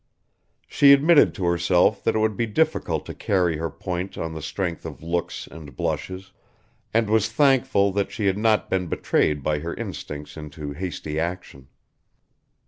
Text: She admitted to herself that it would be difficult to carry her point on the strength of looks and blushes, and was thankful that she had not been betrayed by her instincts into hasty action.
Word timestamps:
She 0.65 0.93
admitted 0.93 1.35
to 1.35 1.45
herself 1.45 2.03
that 2.03 2.15
it 2.15 2.17
would 2.17 2.35
be 2.35 2.47
difficult 2.47 3.05
to 3.05 3.13
carry 3.13 3.57
her 3.57 3.69
point 3.69 4.17
on 4.17 4.33
the 4.33 4.41
strength 4.41 4.83
of 4.83 5.03
looks 5.03 5.45
and 5.45 5.75
blushes, 5.75 6.31
and 6.91 7.07
was 7.07 7.31
thankful 7.31 7.91
that 7.91 8.11
she 8.11 8.25
had 8.25 8.35
not 8.39 8.67
been 8.67 8.87
betrayed 8.87 9.43
by 9.43 9.59
her 9.59 9.75
instincts 9.75 10.37
into 10.37 10.71
hasty 10.73 11.19
action. 11.19 11.67